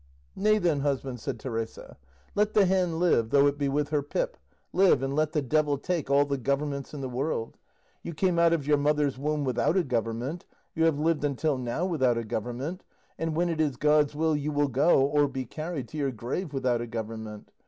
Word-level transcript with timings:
"Nay, 0.35 0.57
then, 0.57 0.79
husband," 0.79 1.19
said 1.19 1.39
Teresa; 1.39 1.95
"let 2.33 2.55
the 2.55 2.65
hen 2.65 2.97
live, 2.97 3.29
though 3.29 3.45
it 3.45 3.59
be 3.59 3.69
with 3.69 3.89
her 3.89 4.01
pip, 4.01 4.35
live, 4.73 5.03
and 5.03 5.15
let 5.15 5.33
the 5.33 5.43
devil 5.43 5.77
take 5.77 6.09
all 6.09 6.25
the 6.25 6.39
governments 6.39 6.91
in 6.91 7.01
the 7.01 7.07
world; 7.07 7.59
you 8.01 8.15
came 8.15 8.39
out 8.39 8.51
of 8.51 8.65
your 8.65 8.77
mother's 8.79 9.19
womb 9.19 9.43
without 9.43 9.77
a 9.77 9.83
government, 9.83 10.43
you 10.73 10.85
have 10.85 10.97
lived 10.97 11.23
until 11.23 11.55
now 11.55 11.85
without 11.85 12.17
a 12.17 12.23
government, 12.23 12.83
and 13.19 13.35
when 13.35 13.47
it 13.47 13.61
is 13.61 13.77
God's 13.77 14.15
will 14.15 14.35
you 14.35 14.51
will 14.51 14.69
go, 14.69 14.99
or 15.05 15.27
be 15.27 15.45
carried, 15.45 15.87
to 15.89 15.97
your 15.99 16.11
grave 16.11 16.51
without 16.51 16.81
a 16.81 16.87
government. 16.87 17.51